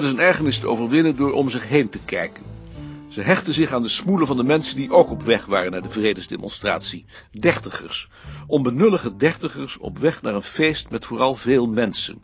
probeerde 0.00 0.22
zijn 0.22 0.28
ergernis 0.28 0.58
te 0.58 0.68
overwinnen 0.68 1.16
door 1.16 1.32
om 1.32 1.48
zich 1.50 1.68
heen 1.68 1.88
te 1.88 1.98
kijken. 2.04 2.44
Ze 3.08 3.20
hechtte 3.20 3.52
zich 3.52 3.72
aan 3.72 3.82
de 3.82 3.88
smoelen 3.88 4.26
van 4.26 4.36
de 4.36 4.42
mensen 4.42 4.76
die 4.76 4.90
ook 4.90 5.10
op 5.10 5.22
weg 5.22 5.46
waren 5.46 5.70
naar 5.70 5.82
de 5.82 5.90
vredesdemonstratie. 5.90 7.04
Dertigers. 7.30 8.08
Onbenullige 8.46 9.16
dertigers 9.16 9.78
op 9.78 9.98
weg 9.98 10.22
naar 10.22 10.34
een 10.34 10.42
feest 10.42 10.90
met 10.90 11.04
vooral 11.04 11.34
veel 11.34 11.68
mensen. 11.68 12.22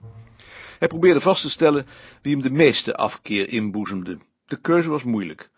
Hij 0.78 0.88
probeerde 0.88 1.20
vast 1.20 1.42
te 1.42 1.50
stellen 1.50 1.86
wie 2.22 2.32
hem 2.32 2.42
de 2.42 2.50
meeste 2.50 2.96
afkeer 2.96 3.48
inboezemde. 3.48 4.18
De 4.46 4.56
keuze 4.56 4.90
was 4.90 5.02
moeilijk. 5.02 5.50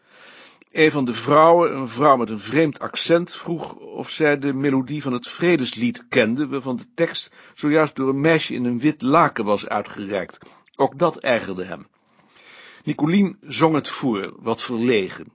Een 0.72 0.90
van 0.90 1.04
de 1.04 1.14
vrouwen, 1.14 1.76
een 1.76 1.88
vrouw 1.88 2.16
met 2.16 2.30
een 2.30 2.40
vreemd 2.40 2.78
accent, 2.78 3.34
vroeg 3.34 3.74
of 3.76 4.10
zij 4.10 4.38
de 4.38 4.54
melodie 4.54 5.02
van 5.02 5.12
het 5.12 5.28
vredeslied 5.28 6.08
kende, 6.08 6.48
waarvan 6.48 6.76
de 6.76 6.86
tekst 6.94 7.30
zojuist 7.54 7.96
door 7.96 8.08
een 8.08 8.20
meisje 8.20 8.54
in 8.54 8.64
een 8.64 8.80
wit 8.80 9.02
laken 9.02 9.44
was 9.44 9.68
uitgereikt. 9.68 10.38
Ook 10.76 10.98
dat 10.98 11.18
ergerde 11.18 11.64
hem. 11.64 11.86
Nicolien 12.88 13.36
zong 13.40 13.74
het 13.74 13.88
voor, 13.88 14.34
wat 14.38 14.62
verlegen. 14.62 15.32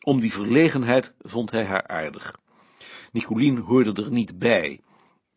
Om 0.00 0.20
die 0.20 0.32
verlegenheid 0.32 1.14
vond 1.18 1.50
hij 1.50 1.64
haar 1.64 1.86
aardig. 1.86 2.40
Nicolien 3.12 3.58
hoorde 3.58 4.02
er 4.02 4.10
niet 4.10 4.38
bij, 4.38 4.80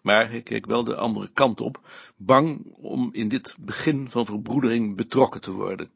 maar 0.02 0.30
hij 0.30 0.42
keek 0.42 0.66
wel 0.66 0.84
de 0.84 0.96
andere 0.96 1.30
kant 1.34 1.62
op, 1.62 1.90
bang 2.16 2.76
om 2.76 3.10
in 3.14 3.28
dit 3.28 3.56
begin 3.60 4.10
van 4.10 4.26
verbroedering 4.26 4.96
betrokken 4.96 5.42
te 5.42 5.52
worden. 5.52 5.92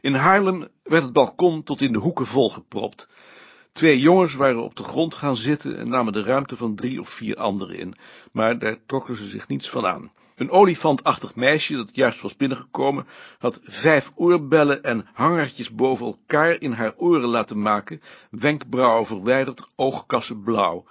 In 0.00 0.14
Haarlem 0.14 0.68
werd 0.82 1.02
het 1.02 1.12
balkon 1.12 1.62
tot 1.62 1.80
in 1.80 1.92
de 1.92 1.98
hoeken 1.98 2.26
volgepropt. 2.26 3.08
Twee 3.78 3.98
jongens 3.98 4.34
waren 4.34 4.62
op 4.62 4.76
de 4.76 4.82
grond 4.82 5.14
gaan 5.14 5.36
zitten 5.36 5.78
en 5.78 5.88
namen 5.88 6.12
de 6.12 6.22
ruimte 6.22 6.56
van 6.56 6.74
drie 6.74 7.00
of 7.00 7.08
vier 7.08 7.36
anderen 7.36 7.78
in, 7.78 7.94
maar 8.32 8.58
daar 8.58 8.76
trokken 8.86 9.16
ze 9.16 9.26
zich 9.26 9.48
niets 9.48 9.70
van 9.70 9.86
aan. 9.86 10.12
Een 10.36 10.50
olifantachtig 10.50 11.34
meisje, 11.34 11.76
dat 11.76 11.88
juist 11.92 12.20
was 12.20 12.36
binnengekomen, 12.36 13.06
had 13.38 13.60
vijf 13.62 14.12
oorbellen 14.14 14.82
en 14.82 15.06
hangertjes 15.12 15.70
boven 15.70 16.06
elkaar 16.06 16.60
in 16.60 16.72
haar 16.72 16.94
oren 16.96 17.28
laten 17.28 17.62
maken, 17.62 18.02
wenkbrauwen 18.30 19.06
verwijderd, 19.06 19.66
oogkassen 19.76 20.42
blauw. 20.42 20.84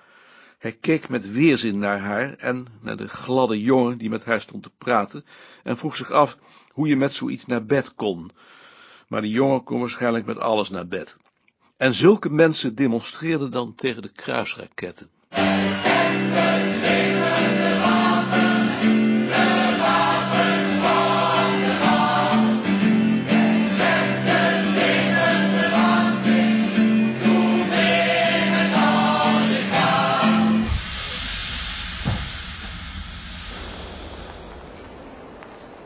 Hij 0.57 0.71
keek 0.71 1.09
met 1.09 1.31
weerzin 1.31 1.79
naar 1.79 1.99
haar 1.99 2.33
en 2.33 2.67
naar 2.81 2.97
de 2.97 3.07
gladde 3.07 3.61
jongen 3.61 3.97
die 3.97 4.09
met 4.09 4.25
haar 4.25 4.41
stond 4.41 4.63
te 4.63 4.71
praten 4.77 5.25
en 5.63 5.77
vroeg 5.77 5.95
zich 5.95 6.11
af 6.11 6.37
hoe 6.71 6.87
je 6.87 6.95
met 6.95 7.13
zoiets 7.13 7.45
naar 7.45 7.65
bed 7.65 7.95
kon. 7.95 8.31
Maar 9.07 9.21
die 9.21 9.31
jongen 9.31 9.63
kon 9.63 9.79
waarschijnlijk 9.79 10.25
met 10.25 10.39
alles 10.39 10.69
naar 10.69 10.87
bed. 10.87 11.17
En 11.77 11.93
zulke 11.93 12.29
mensen 12.29 12.75
demonstreerden 12.75 13.51
dan 13.51 13.75
tegen 13.75 14.01
de 14.01 14.11
kruisraketten. 14.15 15.09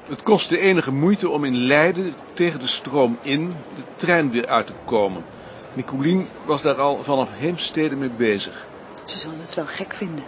Het 0.08 0.24
kostte 0.24 0.60
enige 0.60 0.92
moeite 0.92 1.30
om 1.30 1.44
in 1.44 1.58
Leiden 1.58 2.16
tegen 2.34 2.60
de 2.60 2.68
stroom 2.68 3.18
in 3.22 3.54
de 3.76 3.84
trein 3.96 4.32
weer 4.32 4.48
uit 4.48 4.68
te 4.68 4.74
komen. 4.86 5.41
Nicolien 5.74 6.28
was 6.46 6.62
daar 6.62 6.80
al 6.80 7.04
vanaf 7.04 7.30
Heemstede 7.38 7.96
mee 7.96 8.10
bezig. 8.10 8.68
Ze 9.06 9.18
zullen 9.18 9.42
het 9.42 9.56
wel 9.56 9.66
gek 9.66 9.94
vinden. 9.94 10.24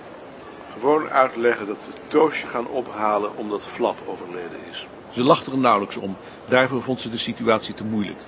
Gewoon 0.73 1.09
uitleggen 1.09 1.67
dat 1.67 1.85
we 1.85 1.91
Toosje 2.07 2.47
gaan 2.47 2.67
ophalen 2.67 3.37
omdat 3.37 3.61
Flap 3.61 3.97
overleden 4.07 4.59
is. 4.69 4.87
Ze 5.11 5.23
lachte 5.23 5.51
er 5.51 5.57
nauwelijks 5.57 5.97
om. 5.97 6.15
Daarvoor 6.47 6.81
vond 6.81 7.01
ze 7.01 7.09
de 7.09 7.17
situatie 7.17 7.73
te 7.73 7.83
moeilijk. 7.83 8.19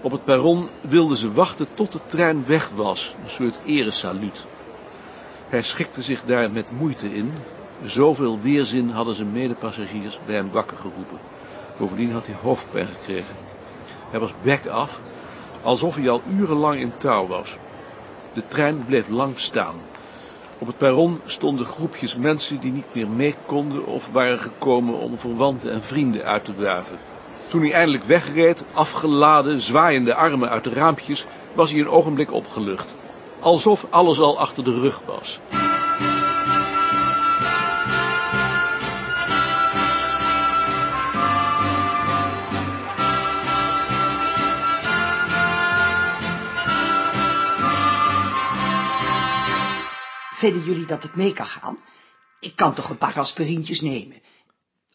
Op 0.00 0.12
het 0.12 0.24
perron 0.24 0.68
wilde 0.80 1.16
ze 1.16 1.32
wachten 1.32 1.66
tot 1.74 1.92
de 1.92 2.00
trein 2.06 2.46
weg 2.46 2.68
was, 2.68 3.14
een 3.22 3.30
soort 3.30 3.58
eresaluut. 3.66 4.44
Hij 5.48 5.62
schikte 5.62 6.02
zich 6.02 6.22
daar 6.22 6.50
met 6.50 6.70
moeite 6.70 7.14
in. 7.14 7.32
Zoveel 7.84 8.40
weerzin 8.40 8.88
hadden 8.88 9.14
zijn 9.14 9.32
medepassagiers 9.32 10.18
bij 10.26 10.34
hem 10.34 10.50
wakker 10.50 10.76
geroepen. 10.76 11.18
Bovendien 11.78 12.12
had 12.12 12.26
hij 12.26 12.36
hoofdpijn 12.42 12.86
gekregen. 12.86 13.34
Hij 14.10 14.20
was 14.20 14.32
bek 14.42 14.66
af, 14.66 15.00
alsof 15.66 15.94
hij 15.94 16.08
al 16.08 16.22
urenlang 16.26 16.80
in 16.80 16.92
touw 16.98 17.26
was. 17.26 17.56
De 18.32 18.42
trein 18.48 18.84
bleef 18.84 19.08
lang 19.08 19.38
staan. 19.38 19.74
Op 20.58 20.66
het 20.66 20.76
perron 20.76 21.20
stonden 21.26 21.66
groepjes 21.66 22.16
mensen 22.16 22.60
die 22.60 22.72
niet 22.72 22.94
meer 22.94 23.08
mee 23.08 23.34
konden 23.46 23.86
of 23.86 24.08
waren 24.12 24.38
gekomen 24.38 24.98
om 24.98 25.18
verwanten 25.18 25.72
en 25.72 25.82
vrienden 25.82 26.24
uit 26.24 26.44
te 26.44 26.54
wuiven. 26.54 26.98
Toen 27.48 27.60
hij 27.60 27.72
eindelijk 27.72 28.04
wegreed, 28.04 28.64
afgeladen, 28.72 29.60
zwaaiende 29.60 30.14
armen 30.14 30.48
uit 30.48 30.64
de 30.64 30.70
raampjes, 30.70 31.26
was 31.52 31.70
hij 31.70 31.80
een 31.80 31.88
ogenblik 31.88 32.32
opgelucht. 32.32 32.94
Alsof 33.40 33.86
alles 33.90 34.20
al 34.20 34.38
achter 34.38 34.64
de 34.64 34.80
rug 34.80 35.02
was. 35.06 35.40
Vinden 50.46 50.64
jullie 50.64 50.86
dat 50.86 51.02
het 51.02 51.14
mee 51.14 51.32
kan 51.32 51.46
gaan? 51.46 51.78
Ik 52.40 52.56
kan 52.56 52.74
toch 52.74 52.90
een 52.90 52.98
paar 52.98 53.18
aspirintjes 53.18 53.80
nemen. 53.80 54.22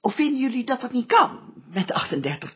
Of 0.02 0.16
vinden 0.16 0.42
jullie 0.42 0.64
dat 0.64 0.82
dat 0.82 0.92
niet 0.92 1.06
kan, 1.06 1.54
met 1.74 1.94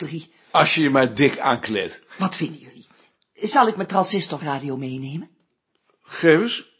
38,3? 0.08 0.16
Als 0.52 0.76
je 0.76 0.82
je 0.82 0.90
maar 0.90 1.14
dik 1.14 1.40
aankleedt. 1.40 2.02
Wat 2.18 2.36
vinden 2.36 2.60
jullie? 2.60 2.88
Zal 3.34 3.68
ik 3.68 3.76
mijn 3.76 3.88
transistorradio 3.88 4.78
meenemen? 4.78 5.30
Geef 6.02 6.42
eens. 6.42 6.72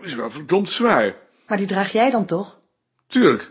Is 0.00 0.14
wel 0.14 0.30
verdomd 0.30 0.70
zwaar. 0.70 1.16
Maar 1.46 1.58
die 1.58 1.66
draag 1.66 1.92
jij 1.92 2.10
dan 2.10 2.26
toch? 2.26 2.60
Tuurlijk. 3.06 3.42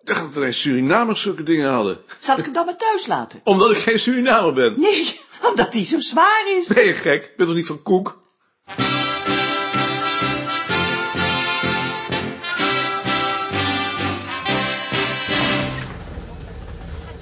Ik 0.00 0.06
dacht 0.06 0.20
dat 0.20 0.36
alleen 0.36 0.54
Surinamers 0.54 1.22
zulke 1.22 1.42
dingen 1.42 1.70
hadden. 1.70 2.00
Zal 2.18 2.38
ik 2.38 2.44
hem 2.44 2.54
dan 2.54 2.66
maar 2.66 2.76
thuis 2.76 3.06
laten? 3.06 3.40
Omdat 3.44 3.70
ik 3.70 3.76
geen 3.76 4.00
Surinamer 4.00 4.52
ben. 4.52 4.80
Nee, 4.80 5.20
omdat 5.42 5.72
hij 5.72 5.84
zo 5.84 6.00
zwaar 6.00 6.56
is. 6.56 6.66
Ben 6.66 6.84
je 6.84 6.94
gek? 6.94 7.24
Ik 7.24 7.36
ben 7.36 7.46
toch 7.46 7.54
niet 7.54 7.66
van 7.66 7.82
koek? 7.82 8.17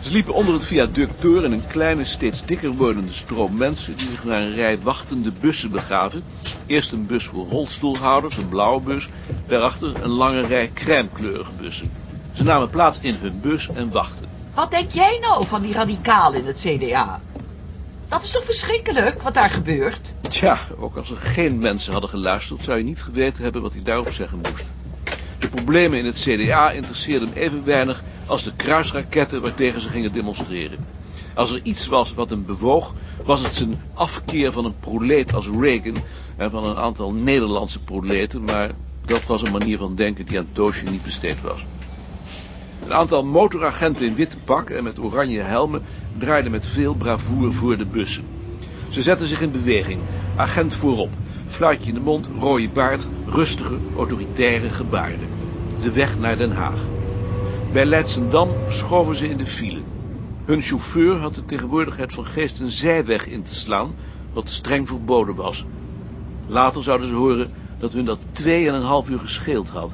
Ze 0.06 0.12
liepen 0.12 0.34
onder 0.34 0.55
het 0.55 0.65
viaduct 0.65 1.12
door 1.21 1.44
in 1.44 1.53
een 1.53 1.67
kleine, 1.67 2.05
steeds 2.05 2.44
dikker 2.44 2.71
wordende 2.71 3.12
stroom 3.12 3.56
mensen 3.56 3.97
die 3.97 4.09
zich 4.09 4.25
naar 4.25 4.41
een 4.41 4.55
rij 4.55 4.78
wachtende 4.81 5.33
bussen 5.33 5.71
begaven. 5.71 6.25
Eerst 6.67 6.93
een 6.93 7.06
bus 7.06 7.25
voor 7.25 7.47
rolstoelhouders, 7.47 8.37
een 8.37 8.49
blauwe 8.49 8.81
bus, 8.81 9.09
daarachter 9.47 10.03
een 10.03 10.11
lange 10.11 10.41
rij 10.41 10.71
crèmekleurige 10.75 11.53
bussen. 11.53 11.91
Ze 12.33 12.45
namen 12.45 12.71
plaats 12.71 12.99
in 13.00 13.15
hun 13.21 13.41
bus 13.41 13.71
en 13.75 13.91
wachten. 13.91 14.27
Wat 14.55 14.71
denk 14.71 14.91
jij 14.91 15.19
nou 15.21 15.47
van 15.47 15.62
die 15.62 15.72
radicalen 15.72 16.41
in 16.41 16.47
het 16.47 16.61
CDA? 16.66 17.21
Dat 18.09 18.22
is 18.22 18.31
toch 18.31 18.45
verschrikkelijk, 18.45 19.22
wat 19.22 19.34
daar 19.34 19.50
gebeurt? 19.50 20.15
Tja, 20.28 20.59
ook 20.77 20.97
als 20.97 21.10
er 21.10 21.16
geen 21.16 21.59
mensen 21.59 21.92
hadden 21.92 22.10
geluisterd, 22.10 22.63
zou 22.63 22.78
je 22.78 22.84
niet 22.84 23.03
geweten 23.03 23.42
hebben 23.42 23.63
wat 23.63 23.72
hij 23.72 23.83
daarop 23.83 24.13
zeggen 24.13 24.39
moest. 24.39 24.65
De 25.47 25.53
problemen 25.53 25.98
in 25.98 26.04
het 26.04 26.16
CDA 26.16 26.71
interesseerden 26.71 27.28
hem 27.28 27.39
even 27.39 27.65
weinig 27.65 28.03
als 28.27 28.43
de 28.43 28.53
kruisraketten 28.57 29.43
waartegen 29.43 29.81
ze 29.81 29.89
gingen 29.89 30.13
demonstreren. 30.13 30.78
Als 31.34 31.51
er 31.51 31.60
iets 31.63 31.87
was 31.87 32.15
wat 32.15 32.31
hem 32.31 32.45
bewoog, 32.45 32.95
was 33.25 33.41
het 33.41 33.53
zijn 33.53 33.81
afkeer 33.95 34.53
van 34.53 34.65
een 34.65 34.78
proleet 34.78 35.34
als 35.34 35.48
Reagan 35.60 36.03
en 36.37 36.51
van 36.51 36.65
een 36.65 36.77
aantal 36.77 37.13
Nederlandse 37.13 37.81
proleten, 37.81 38.45
maar 38.45 38.71
dat 39.04 39.27
was 39.27 39.43
een 39.43 39.51
manier 39.51 39.78
van 39.78 39.95
denken 39.95 40.27
die 40.27 40.39
aan 40.39 40.48
Doosje 40.53 40.87
niet 40.87 41.03
besteed 41.03 41.41
was. 41.41 41.66
Een 42.83 42.95
aantal 42.95 43.25
motoragenten 43.25 44.07
in 44.07 44.15
witte 44.15 44.39
pak 44.39 44.71
en 44.71 44.84
met 44.84 44.98
oranje 44.98 45.41
helmen 45.41 45.83
draaiden 46.13 46.51
met 46.51 46.66
veel 46.66 46.95
bravoure 46.95 47.53
voor 47.53 47.77
de 47.77 47.87
bussen. 47.87 48.25
Ze 48.89 49.03
zetten 49.03 49.27
zich 49.27 49.41
in 49.41 49.51
beweging, 49.51 50.04
agent 50.34 50.75
voorop, 50.75 51.16
fluitje 51.45 51.89
in 51.89 51.95
de 51.95 52.01
mond, 52.01 52.27
rode 52.27 52.71
baard, 52.71 53.09
rustige, 53.25 53.81
autoritaire 53.95 54.71
gebaren. 54.71 55.35
De 55.86 55.92
weg 55.92 56.18
naar 56.18 56.36
Den 56.36 56.53
Haag. 56.53 56.80
Bij 57.72 57.84
Leidsendam 57.84 58.48
schoven 58.68 59.16
ze 59.16 59.28
in 59.28 59.36
de 59.36 59.47
file. 59.47 59.83
Hun 60.44 60.60
chauffeur 60.60 61.16
had 61.16 61.34
de 61.34 61.44
tegenwoordigheid 61.44 62.12
van 62.12 62.24
geest 62.24 62.60
een 62.60 62.71
zijweg 62.71 63.27
in 63.27 63.42
te 63.42 63.54
slaan, 63.54 63.94
wat 64.33 64.48
streng 64.48 64.88
verboden 64.88 65.34
was. 65.34 65.65
Later 66.47 66.83
zouden 66.83 67.09
ze 67.09 67.15
horen 67.15 67.50
dat 67.78 67.92
hun 67.92 68.04
dat 68.04 68.18
tweeënhalf 68.33 69.09
uur 69.09 69.18
gescheeld 69.18 69.68
had. 69.68 69.92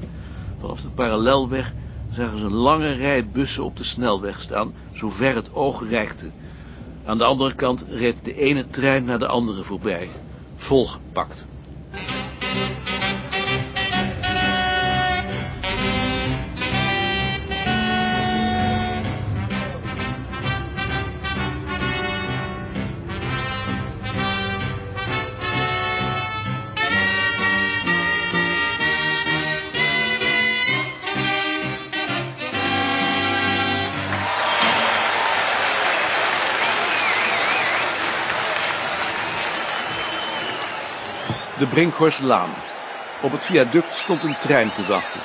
Vanaf 0.61 0.81
de 0.81 0.89
parallelweg 0.89 1.75
zagen 2.11 2.39
ze 2.39 2.45
een 2.45 2.53
lange 2.53 2.93
rij 2.93 3.29
bussen 3.29 3.65
op 3.65 3.77
de 3.77 3.85
snelweg 3.85 4.41
staan, 4.41 4.75
zover 4.93 5.35
het 5.35 5.55
oog 5.55 5.89
reikte. 5.89 6.31
Aan 7.05 7.19
de 7.19 7.25
andere 7.25 7.55
kant 7.55 7.85
reed 7.89 8.25
de 8.25 8.35
ene 8.35 8.67
trein 8.71 9.05
naar 9.05 9.19
de 9.19 9.29
andere 9.29 9.63
voorbij, 9.63 10.09
volgepakt. 10.55 11.47
De 41.63 41.69
Brinkhorstlaan. 41.69 42.55
Op 43.21 43.33
het 43.33 43.45
viaduct 43.45 43.93
stond 43.93 44.23
een 44.23 44.37
trein 44.41 44.73
te 44.73 44.87
wachten. 44.87 45.21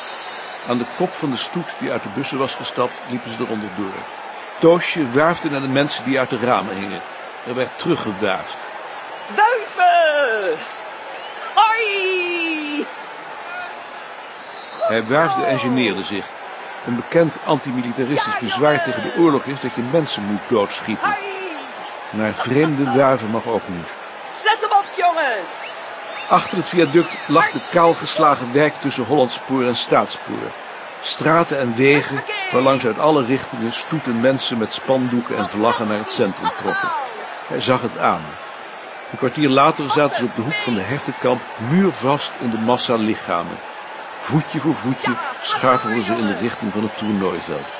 Aan 0.67 0.77
de 0.77 0.85
kop 0.95 1.13
van 1.13 1.29
de 1.29 1.37
stoet 1.37 1.75
die 1.79 1.91
uit 1.91 2.03
de 2.03 2.09
bussen 2.09 2.37
was 2.37 2.55
gestapt, 2.55 2.93
liepen 3.09 3.31
ze 3.31 3.37
eronder 3.39 3.69
door. 3.75 4.03
Toosje 4.59 5.09
wuifde 5.11 5.49
naar 5.49 5.61
de 5.61 5.67
mensen 5.67 6.03
die 6.03 6.19
uit 6.19 6.29
de 6.29 6.37
ramen 6.37 6.75
hingen. 6.75 7.01
Er 7.45 7.55
werd 7.55 7.79
teruggewuifd. 7.79 8.57
Wuiven! 9.35 10.59
Hoi! 11.55 12.85
Hij 14.87 15.05
wuifde 15.05 15.45
en 15.45 15.59
geneerde 15.59 16.03
zich. 16.03 16.25
Een 16.85 16.95
bekend 16.95 17.37
antimilitaristisch 17.43 18.39
bezwaar 18.39 18.83
tegen 18.83 19.01
de 19.01 19.13
oorlog 19.17 19.45
is 19.45 19.59
dat 19.59 19.73
je 19.73 19.83
mensen 19.83 20.23
moet 20.23 20.49
doodschieten. 20.49 21.15
Naar 22.11 22.33
vreemde 22.33 22.83
wuiven 22.83 23.29
mag 23.29 23.45
ook 23.45 23.67
niet. 23.67 23.93
Zet 24.25 24.57
hem 24.59 24.79
op, 24.79 24.85
jongens! 24.95 25.85
Achter 26.27 26.57
het 26.57 26.69
viaduct 26.69 27.17
lag 27.25 27.49
de 27.49 27.61
kaalgeslagen 27.69 28.51
wijk 28.51 28.75
tussen 28.75 29.03
Hollandspoor 29.03 29.65
en 29.65 29.75
Staatspoor. 29.75 30.51
Straten 30.99 31.57
en 31.57 31.73
wegen 31.73 32.23
waarlangs 32.49 32.85
uit 32.85 32.97
alle 32.99 33.23
richtingen 33.23 33.71
stoeten 33.71 34.19
mensen 34.19 34.57
met 34.57 34.73
spandoeken 34.73 35.37
en 35.37 35.49
vlaggen 35.49 35.87
naar 35.87 35.97
het 35.97 36.09
centrum 36.11 36.51
trokken. 36.55 36.91
Hij 37.45 37.61
zag 37.61 37.81
het 37.81 37.97
aan. 37.97 38.39
Een 39.11 39.17
kwartier 39.17 39.49
later 39.49 39.89
zaten 39.89 40.17
ze 40.17 40.25
op 40.25 40.35
de 40.35 40.41
hoek 40.41 40.59
van 40.59 40.73
de 40.73 40.81
hertenkamp 40.81 41.45
muurvast 41.55 42.35
in 42.35 42.49
de 42.49 42.57
massa 42.57 42.95
lichamen. 42.95 43.59
Voetje 44.17 44.59
voor 44.59 44.75
voetje 44.75 45.17
schuifelden 45.39 46.03
ze 46.03 46.15
in 46.15 46.27
de 46.27 46.33
richting 46.33 46.73
van 46.73 46.83
het 46.83 46.97
toernooiveld. 46.97 47.76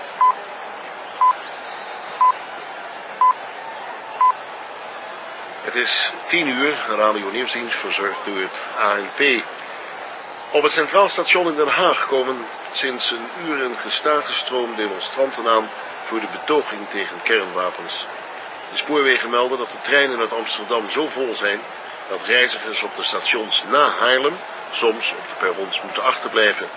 Het 5.68 5.76
is 5.76 6.12
tien 6.28 6.48
uur, 6.48 6.78
Radio 6.88 7.30
Nieuwsdienst 7.30 7.76
verzorgd 7.78 8.26
door 8.26 8.40
het 8.40 8.68
ANP. 8.78 9.44
Op 10.52 10.64
het 10.64 10.72
Centraal 10.72 11.10
Station 11.10 11.48
in 11.48 11.56
Den 11.56 11.68
Haag 11.68 12.08
komen 12.08 12.46
sinds 12.72 13.12
een 13.12 13.28
uur 13.46 13.62
een 13.62 13.78
gestage 13.78 14.34
stroom 14.34 14.76
demonstranten 14.76 15.48
aan 15.48 15.70
voor 16.06 16.20
de 16.20 16.28
betoging 16.32 16.90
tegen 16.90 17.22
kernwapens. 17.24 18.06
De 18.72 18.78
spoorwegen 18.78 19.30
melden 19.30 19.58
dat 19.58 19.72
de 19.72 19.80
treinen 19.82 20.20
uit 20.20 20.34
Amsterdam 20.34 20.90
zo 20.90 21.08
vol 21.08 21.36
zijn 21.36 21.60
dat 22.10 22.24
reizigers 22.24 22.84
op 22.84 22.96
de 22.96 23.04
stations 23.04 23.64
na 23.70 23.90
Haarlem 24.00 24.38
soms 24.72 25.12
op 25.12 25.28
de 25.30 25.36
perrons 25.36 25.82
moeten 25.82 26.04
achterblijven. 26.04 26.68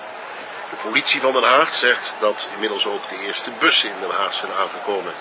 De 0.70 0.76
politie 0.82 1.20
van 1.20 1.32
Den 1.32 1.44
Haag 1.44 1.74
zegt 1.74 2.14
dat 2.20 2.48
inmiddels 2.54 2.86
ook 2.86 3.08
de 3.08 3.26
eerste 3.26 3.50
bussen 3.58 3.90
in 3.90 4.00
Den 4.00 4.16
Haag 4.16 4.34
zijn 4.34 4.52
aangekomen. 4.52 5.12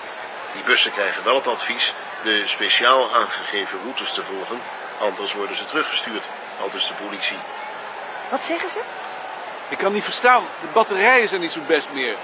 Die 0.53 0.63
bussen 0.63 0.91
krijgen 0.91 1.23
wel 1.23 1.35
het 1.35 1.47
advies 1.47 1.93
de 2.23 2.43
speciaal 2.45 3.15
aangegeven 3.15 3.79
routes 3.83 4.11
te 4.13 4.23
volgen, 4.23 4.59
anders 4.99 5.33
worden 5.33 5.55
ze 5.55 5.65
teruggestuurd, 5.65 6.29
aldus 6.61 6.87
de 6.87 6.93
politie. 6.93 7.37
Wat 8.31 8.43
zeggen 8.43 8.69
ze? 8.69 8.81
Ik 9.69 9.77
kan 9.77 9.93
niet 9.93 10.03
verstaan, 10.03 10.43
de 10.61 10.67
batterijen 10.73 11.29
zijn 11.29 11.41
niet 11.41 11.51
zo 11.51 11.61
best 11.67 11.87
meer. 11.93 12.15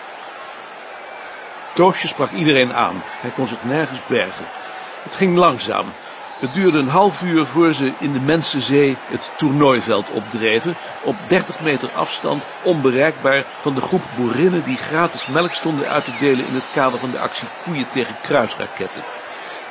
Toosje 1.73 2.07
sprak 2.07 2.31
iedereen 2.31 2.73
aan. 2.73 3.03
Hij 3.21 3.31
kon 3.31 3.47
zich 3.47 3.63
nergens 3.63 3.99
bergen. 4.07 4.45
Het 5.03 5.15
ging 5.15 5.37
langzaam. 5.37 5.93
Het 6.39 6.53
duurde 6.53 6.77
een 6.77 6.87
half 6.87 7.21
uur 7.21 7.45
voor 7.45 7.73
ze 7.73 7.93
in 7.99 8.13
de 8.13 8.19
Mensenzee 8.19 8.97
het 9.09 9.31
toernooiveld 9.37 10.09
opdreven, 10.09 10.75
op 11.03 11.15
30 11.27 11.59
meter 11.59 11.89
afstand, 11.89 12.47
onbereikbaar 12.61 13.43
van 13.59 13.75
de 13.75 13.81
groep 13.81 14.03
boerinnen 14.15 14.63
die 14.63 14.77
gratis 14.77 15.25
melk 15.25 15.53
stonden 15.53 15.87
uit 15.87 16.05
te 16.05 16.15
delen 16.19 16.45
in 16.45 16.53
het 16.53 16.69
kader 16.71 16.99
van 16.99 17.11
de 17.11 17.19
actie 17.19 17.47
Koeien 17.63 17.89
tegen 17.89 18.15
kruisraketten. 18.21 19.03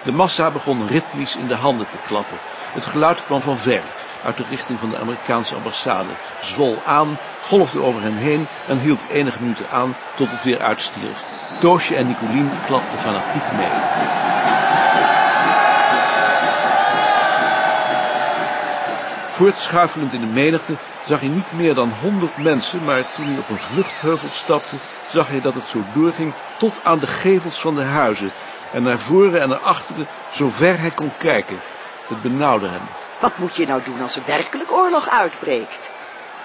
De 0.04 0.12
massa 0.12 0.50
begon 0.50 0.86
ritmisch 0.86 1.36
in 1.36 1.46
de 1.46 1.54
handen 1.54 1.88
te 1.88 1.98
klappen. 2.06 2.38
Het 2.74 2.84
geluid 2.84 3.24
kwam 3.24 3.40
van 3.40 3.58
ver, 3.58 3.82
uit 4.24 4.36
de 4.36 4.44
richting 4.50 4.78
van 4.78 4.90
de 4.90 4.98
Amerikaanse 4.98 5.54
ambassade, 5.54 6.10
zwol 6.40 6.82
aan, 6.86 7.18
golfde 7.40 7.82
over 7.82 8.02
hen 8.02 8.16
heen 8.16 8.46
en 8.68 8.78
hield 8.78 9.04
enige 9.12 9.40
minuten 9.40 9.70
aan 9.70 9.96
tot 10.16 10.30
het 10.30 10.44
weer 10.44 10.62
uitstierf. 10.62 11.24
Toosje 11.60 11.96
en 11.96 12.06
Nicolien 12.06 12.50
klapten 12.66 12.98
fanatiek 12.98 13.52
mee. 13.56 13.72
Voortschuifelend 19.34 20.12
in 20.12 20.20
de 20.20 20.26
menigte 20.26 20.76
zag 21.06 21.20
hij 21.20 21.28
niet 21.28 21.52
meer 21.52 21.74
dan 21.74 21.92
honderd 22.00 22.36
mensen, 22.36 22.84
maar 22.84 23.12
toen 23.14 23.26
hij 23.26 23.38
op 23.38 23.48
een 23.48 23.58
vluchtheuvel 23.58 24.28
stapte, 24.30 24.76
zag 25.08 25.28
hij 25.28 25.40
dat 25.40 25.54
het 25.54 25.68
zo 25.68 25.84
doorging 25.92 26.32
tot 26.58 26.80
aan 26.82 26.98
de 26.98 27.06
gevels 27.06 27.60
van 27.60 27.74
de 27.74 27.82
huizen 27.82 28.32
en 28.74 28.82
naar 28.82 28.98
voren 28.98 29.40
en 29.40 29.48
naar 29.48 29.58
achteren, 29.58 30.06
zover 30.30 30.80
hij 30.80 30.90
kon 30.90 31.12
kijken. 31.18 31.60
Het 32.08 32.22
benauwde 32.22 32.68
hem. 32.68 32.88
Wat 33.20 33.38
moet 33.38 33.56
je 33.56 33.66
nou 33.66 33.82
doen 33.84 34.00
als 34.00 34.16
er 34.16 34.22
werkelijk 34.26 34.72
oorlog 34.72 35.08
uitbreekt? 35.08 35.90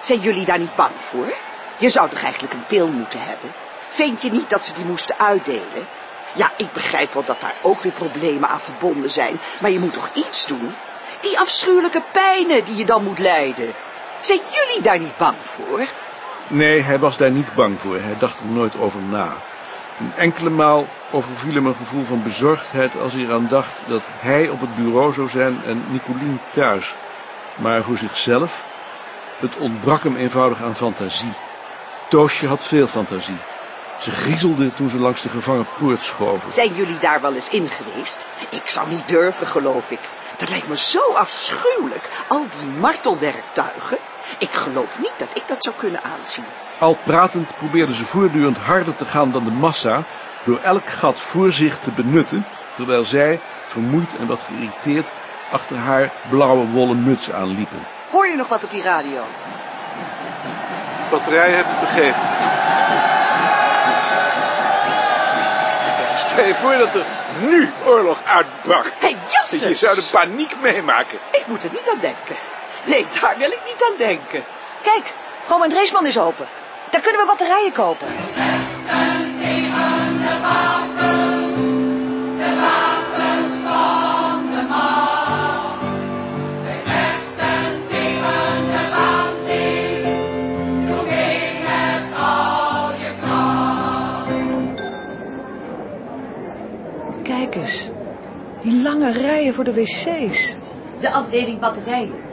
Zijn 0.01 0.19
jullie 0.19 0.45
daar 0.45 0.59
niet 0.59 0.75
bang 0.75 0.91
voor? 0.97 1.33
Je 1.77 1.89
zou 1.89 2.09
toch 2.09 2.21
eigenlijk 2.21 2.53
een 2.53 2.65
pil 2.67 2.87
moeten 2.87 3.19
hebben? 3.19 3.49
Vind 3.87 4.21
je 4.21 4.31
niet 4.31 4.49
dat 4.49 4.63
ze 4.63 4.73
die 4.73 4.85
moesten 4.85 5.19
uitdelen? 5.19 5.87
Ja, 6.35 6.51
ik 6.57 6.73
begrijp 6.73 7.13
wel 7.13 7.23
dat 7.23 7.41
daar 7.41 7.55
ook 7.61 7.81
weer 7.81 7.91
problemen 7.91 8.49
aan 8.49 8.59
verbonden 8.59 9.09
zijn, 9.09 9.39
maar 9.61 9.71
je 9.71 9.79
moet 9.79 9.93
toch 9.93 10.09
iets 10.13 10.47
doen? 10.47 10.73
Die 11.21 11.39
afschuwelijke 11.39 12.03
pijnen 12.11 12.65
die 12.65 12.75
je 12.75 12.85
dan 12.85 13.03
moet 13.03 13.19
lijden. 13.19 13.73
Zijn 14.19 14.39
jullie 14.51 14.83
daar 14.83 14.99
niet 14.99 15.17
bang 15.17 15.35
voor? 15.41 15.87
Nee, 16.47 16.81
hij 16.81 16.99
was 16.99 17.17
daar 17.17 17.31
niet 17.31 17.53
bang 17.53 17.79
voor. 17.79 17.99
Hij 17.99 18.17
dacht 18.17 18.39
er 18.39 18.45
nooit 18.45 18.77
over 18.77 19.01
na. 19.01 19.33
Een 19.99 20.13
enkele 20.15 20.49
maal 20.49 20.87
overviel 21.11 21.53
hem 21.53 21.65
een 21.65 21.75
gevoel 21.75 22.03
van 22.03 22.23
bezorgdheid 22.23 22.97
als 22.97 23.13
hij 23.13 23.21
eraan 23.21 23.47
dacht 23.47 23.79
dat 23.87 24.03
hij 24.19 24.49
op 24.49 24.61
het 24.61 24.75
bureau 24.75 25.13
zou 25.13 25.29
zijn 25.29 25.63
en 25.65 25.83
Nicolien 25.91 26.39
thuis. 26.51 26.95
Maar 27.55 27.83
voor 27.83 27.97
zichzelf, 27.97 28.63
het 29.39 29.57
ontbrak 29.57 30.03
hem 30.03 30.15
eenvoudig 30.15 30.61
aan 30.61 30.75
fantasie. 30.75 31.33
Toosje 32.09 32.47
had 32.47 32.63
veel 32.63 32.87
fantasie. 32.87 33.39
Ze 33.99 34.11
griezelde 34.11 34.73
toen 34.73 34.89
ze 34.89 34.99
langs 34.99 35.21
de 35.21 35.29
gevangen 35.29 35.67
poort 35.77 36.01
schoven. 36.01 36.51
Zijn 36.51 36.73
jullie 36.73 36.99
daar 36.99 37.21
wel 37.21 37.33
eens 37.33 37.49
in 37.49 37.67
geweest? 37.67 38.27
Ik 38.49 38.69
zou 38.69 38.89
niet 38.89 39.07
durven, 39.07 39.47
geloof 39.47 39.91
ik. 39.91 39.99
Dat 40.37 40.49
lijkt 40.49 40.67
me 40.67 40.77
zo 40.77 41.13
afschuwelijk, 41.13 42.09
al 42.27 42.45
die 42.59 42.79
martelwerktuigen. 42.79 44.08
Ik 44.37 44.51
geloof 44.51 44.99
niet 44.99 45.13
dat 45.17 45.29
ik 45.33 45.43
dat 45.47 45.63
zou 45.63 45.75
kunnen 45.75 46.03
aanzien. 46.03 46.45
Al 46.79 46.97
pratend 47.03 47.57
probeerden 47.57 47.95
ze 47.95 48.05
voortdurend 48.05 48.57
harder 48.57 48.95
te 48.95 49.05
gaan 49.05 49.31
dan 49.31 49.43
de 49.43 49.51
massa, 49.51 50.03
door 50.45 50.59
elk 50.63 50.89
gat 50.89 51.19
voor 51.19 51.51
zich 51.51 51.79
te 51.79 51.91
benutten, 51.91 52.45
terwijl 52.75 53.03
zij, 53.03 53.39
vermoeid 53.65 54.17
en 54.19 54.27
wat 54.27 54.45
geïrriteerd, 54.47 55.11
achter 55.51 55.77
haar 55.77 56.11
blauwe 56.29 56.65
wollen 56.67 57.03
muts 57.03 57.31
aanliepen. 57.31 57.85
Hoor 58.11 58.27
je 58.27 58.35
nog 58.35 58.47
wat 58.47 58.63
op 58.63 58.71
die 58.71 58.81
radio? 58.81 59.23
Batterijen 61.09 61.55
hebben 61.55 61.79
begeven. 61.79 62.27
Stel 66.15 66.45
je 66.45 66.55
voor 66.55 66.77
dat 66.77 66.95
er 66.95 67.05
nu 67.39 67.71
oorlog 67.85 68.19
uitbrak. 68.25 68.83
Hé, 68.83 69.07
hey, 69.07 69.17
Jasses! 69.31 69.67
Je 69.67 69.75
zou 69.75 69.95
de 69.95 70.07
paniek 70.11 70.55
meemaken. 70.61 71.19
Ik 71.31 71.43
moet 71.47 71.63
er 71.63 71.69
niet 71.71 71.89
aan 71.93 71.99
denken. 71.99 72.35
Nee, 72.85 73.05
daar 73.21 73.35
wil 73.37 73.51
ik 73.51 73.61
niet 73.65 73.89
aan 73.89 73.97
denken. 73.97 74.43
Kijk, 74.83 75.13
Vroom 75.41 75.63
en 75.63 75.69
Dreesman 75.69 76.05
is 76.05 76.19
open. 76.19 76.47
Daar 76.89 77.01
kunnen 77.01 77.21
we 77.21 77.27
batterijen 77.27 77.71
kopen. 77.71 78.07
Kijk 97.23 97.55
eens, 97.55 97.89
die 98.61 98.81
lange 98.81 99.11
rijen 99.11 99.53
voor 99.53 99.63
de 99.63 99.73
wc's. 99.73 100.55
De 100.99 101.11
afdeling 101.11 101.59
batterijen. 101.59 102.28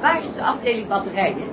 Waar 0.00 0.24
is 0.24 0.34
de 0.34 0.42
afdeling 0.42 0.88
batterijen? 0.88 1.46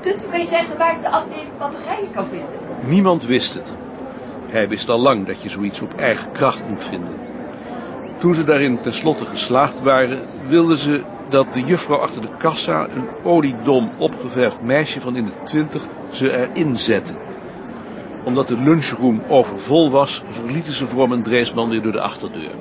Kunt 0.00 0.24
u 0.24 0.28
mij 0.28 0.44
zeggen 0.44 0.78
waar 0.78 0.94
ik 0.94 1.02
de 1.02 1.10
afdeling 1.10 1.58
batterijen 1.58 2.10
kan 2.10 2.26
vinden? 2.26 2.58
Niemand 2.80 3.24
wist 3.24 3.54
het. 3.54 3.74
Hij 4.46 4.68
wist 4.68 4.88
al 4.88 4.98
lang 4.98 5.26
dat 5.26 5.42
je 5.42 5.48
zoiets 5.48 5.80
op 5.80 5.94
eigen 5.94 6.32
kracht 6.32 6.68
moet 6.68 6.84
vinden. 6.84 7.14
Toen 8.18 8.34
ze 8.34 8.44
daarin 8.44 8.80
tenslotte 8.80 9.26
geslaagd 9.26 9.80
waren, 9.80 10.26
wilden 10.48 10.78
ze 10.78 11.04
dat 11.28 11.52
de 11.52 11.62
juffrouw 11.62 11.98
achter 11.98 12.20
de 12.20 12.36
kassa, 12.38 12.88
een 12.90 13.08
oliedom 13.22 13.90
opgeverfd 13.96 14.60
meisje 14.60 15.00
van 15.00 15.16
in 15.16 15.24
de 15.24 15.42
twintig, 15.42 15.86
ze 16.10 16.36
erin 16.36 16.76
zette. 16.76 17.12
Omdat 18.24 18.48
de 18.48 18.58
lunchroom 18.58 19.22
overvol 19.28 19.90
was, 19.90 20.22
verlieten 20.30 20.72
ze 20.72 20.86
voor 20.86 21.12
een 21.12 21.22
Dreesman 21.22 21.68
weer 21.68 21.82
door 21.82 21.92
de 21.92 22.00
achterdeur. 22.00 22.54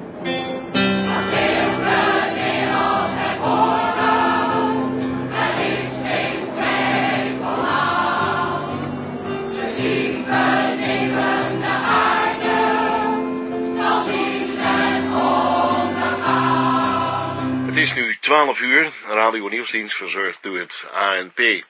12 18.38 18.60
uur, 18.60 18.91
Radio 19.08 19.48
Nieuwsdienst 19.48 19.96
verzorgd 19.96 20.44
door 20.44 20.58
het 20.58 20.86
ANP. 20.94 21.63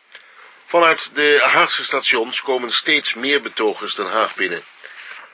Vanuit 0.66 1.16
de 1.16 1.40
Haagse 1.44 1.84
stations 1.84 2.42
komen 2.42 2.72
steeds 2.72 3.14
meer 3.14 3.42
betogers 3.42 3.96
Den 3.96 4.08
Haag 4.08 4.36
binnen. 4.36 4.64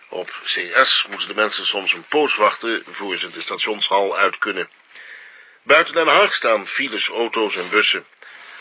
Op 0.09 0.41
CS 0.43 1.05
moeten 1.09 1.27
de 1.27 1.33
mensen 1.33 1.65
soms 1.65 1.93
een 1.93 2.05
poos 2.09 2.35
wachten 2.35 2.83
voor 2.91 3.17
ze 3.17 3.31
de 3.31 3.41
stationshal 3.41 4.17
uit 4.17 4.37
kunnen. 4.37 4.69
Buiten 5.63 5.93
Den 5.93 6.07
Haag 6.07 6.33
staan 6.33 6.67
files, 6.67 7.07
auto's 7.07 7.55
en 7.55 7.69
bussen. 7.69 8.05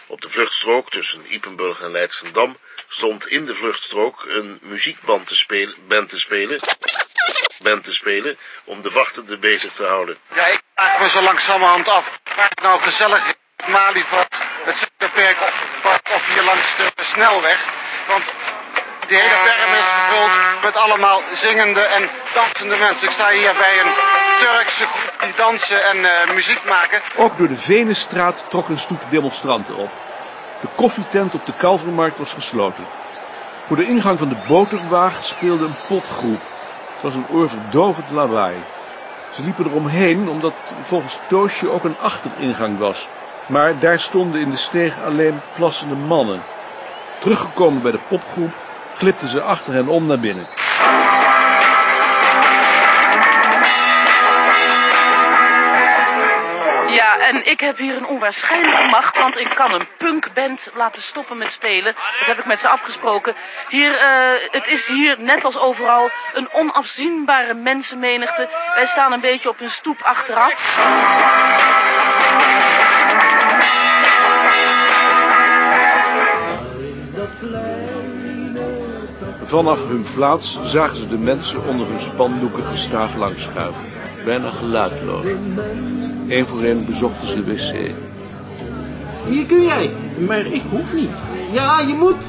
Op 0.06 0.20
de 0.20 0.30
vluchtstrook 0.30 0.90
tussen 0.90 1.34
Ipenburg 1.34 1.80
en 1.80 1.90
Leidsendam 1.90 2.58
stond 2.88 3.26
in 3.26 3.44
de 3.44 3.54
vluchtstrook 3.54 4.24
een 4.28 4.58
muziekband 4.62 5.26
te 5.26 5.36
spelen, 5.36 5.76
band 5.86 6.08
te 6.08 6.18
spelen, 6.18 6.60
band 7.62 7.84
te 7.84 7.92
spelen 7.92 8.38
om 8.64 8.82
de 8.82 8.90
wachtenden 8.90 9.40
bezig 9.40 9.72
te 9.72 9.84
houden. 9.84 10.16
Ja, 10.34 10.46
ik 10.46 10.60
maak 10.76 11.00
me 11.00 11.08
zo 11.08 11.22
langzamerhand 11.22 11.88
af. 11.88 12.20
Waar 12.36 12.48
het 12.48 12.62
nou 12.62 12.80
gezellig 12.80 13.18
is, 13.18 13.34
het 13.56 13.68
Malieveld, 13.68 14.28
het 14.64 14.76
Zuiderperk 14.78 15.36
of 16.14 16.34
hier 16.34 16.42
langs 16.42 16.76
de 16.76 17.04
snelweg. 17.04 17.58
Want 18.06 18.30
die 19.06 19.18
hele 19.18 19.42
berm 19.44 19.74
is 19.74 19.84
gevuld 19.84 20.62
met 20.62 20.76
allemaal 20.76 21.22
zingende 21.32 21.80
en 21.80 22.08
dansende 22.34 22.76
mensen. 22.76 23.06
Ik 23.06 23.12
sta 23.12 23.30
hier 23.30 23.54
bij 23.54 23.80
een 23.80 23.92
Turkse 24.38 24.86
groep 24.86 25.20
die 25.20 25.32
dansen 25.36 25.84
en 25.84 25.96
uh, 25.96 26.34
muziek 26.34 26.64
maken. 26.64 27.00
Ook 27.16 27.38
door 27.38 27.48
de 27.48 27.56
Venenstraat 27.56 28.44
trok 28.48 28.68
een 28.68 28.78
stoet 28.78 29.10
demonstranten 29.10 29.76
op. 29.76 29.90
De 30.60 30.68
koffietent 30.76 31.34
op 31.34 31.46
de 31.46 31.54
Kalvermarkt 31.54 32.18
was 32.18 32.32
gesloten. 32.32 32.86
Voor 33.66 33.76
de 33.76 33.86
ingang 33.86 34.18
van 34.18 34.28
de 34.28 34.36
boterwaag 34.46 35.24
speelde 35.24 35.64
een 35.64 35.86
popgroep. 35.88 36.40
Het 37.02 37.14
was 37.14 37.22
een 37.22 37.36
oorverdovend 37.36 38.10
lawaai. 38.10 38.64
Ze 39.28 39.42
liepen 39.42 39.66
eromheen 39.66 40.28
omdat 40.28 40.54
volgens 40.80 41.22
Toosje 41.26 41.70
ook 41.70 41.84
een 41.84 41.98
achteringang 41.98 42.78
was. 42.78 43.10
Maar 43.46 43.78
daar 43.78 44.00
stonden 44.00 44.40
in 44.40 44.50
de 44.50 44.56
steeg 44.56 45.00
alleen 45.00 45.42
plassende 45.52 45.94
mannen. 45.94 46.44
Teruggekomen 47.18 47.82
bij 47.82 47.92
de 47.92 48.00
popgroep 48.00 48.54
glipten 48.88 49.28
ze 49.28 49.42
achter 49.42 49.72
hen 49.72 49.88
om 49.88 50.06
naar 50.06 50.18
binnen. 50.18 50.48
En 57.32 57.50
ik 57.50 57.60
heb 57.60 57.76
hier 57.76 57.96
een 57.96 58.06
onwaarschijnlijke 58.06 58.86
macht, 58.86 59.18
want 59.18 59.38
ik 59.38 59.48
kan 59.54 59.72
een 59.72 59.86
punkband 59.98 60.70
laten 60.74 61.02
stoppen 61.02 61.38
met 61.38 61.52
spelen. 61.52 61.94
Dat 62.18 62.26
heb 62.26 62.38
ik 62.38 62.46
met 62.46 62.60
ze 62.60 62.68
afgesproken. 62.68 63.34
Hier, 63.68 63.92
uh, 63.92 64.50
het 64.50 64.66
is 64.66 64.86
hier, 64.86 65.20
net 65.20 65.44
als 65.44 65.58
overal, 65.58 66.10
een 66.34 66.52
onafzienbare 66.52 67.54
mensenmenigte. 67.54 68.48
Wij 68.74 68.86
staan 68.86 69.12
een 69.12 69.20
beetje 69.20 69.48
op 69.48 69.60
een 69.60 69.70
stoep 69.70 70.02
achteraf. 70.02 70.78
Vanaf 79.42 79.86
hun 79.86 80.06
plaats 80.14 80.58
zagen 80.62 80.96
ze 80.96 81.08
de 81.08 81.18
mensen 81.18 81.64
onder 81.66 81.86
hun 81.86 82.00
spandoeken 82.00 82.64
gestaag 82.64 83.14
langschuiven. 83.14 83.91
Bijna 84.24 84.50
geluidloos. 84.50 85.26
Eén 86.28 86.46
voor 86.46 86.62
één 86.64 86.86
bezochten 86.86 87.26
ze 87.26 87.44
de 87.44 87.54
wc. 87.54 87.90
Hier 89.28 89.46
kun 89.46 89.62
jij, 89.62 89.90
maar 90.18 90.46
ik 90.46 90.62
hoef 90.70 90.92
niet. 90.92 91.16
Ja, 91.52 91.80
je 91.80 91.94
moet. 91.94 92.22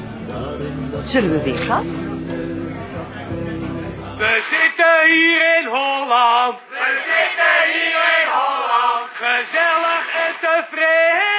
Zullen 1.02 1.30
we 1.30 1.42
weer 1.42 1.58
gaan? 1.58 1.86
We 4.18 4.42
zitten 4.50 5.10
hier 5.10 5.58
in 5.58 5.66
Holland. 5.66 6.58
We 6.68 6.98
zitten 7.10 7.56
hier 7.72 8.04
in 8.20 8.28
Holland. 8.32 9.08
Gezellig 9.12 10.04
en 10.26 10.34
tevreden. 10.40 11.33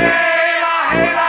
Mee. 0.00 0.28
Dan 0.60 1.12
ga 1.14 1.24
je 1.24 1.27